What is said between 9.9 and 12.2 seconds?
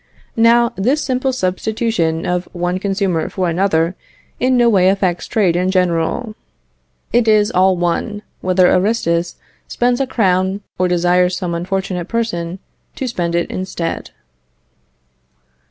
a crown or desires some unfortunate